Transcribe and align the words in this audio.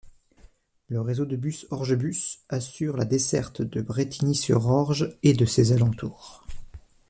Le 0.87 0.99
réseau 0.99 1.25
de 1.27 1.35
bus 1.35 1.67
Orgebus 1.69 2.39
assure 2.49 2.97
la 2.97 3.05
desserte 3.05 3.61
de 3.61 3.83
Brétigny-sur-Orge 3.83 5.15
et 5.21 5.33
de 5.33 5.45
ses 5.45 5.73
alentours. 5.73 6.43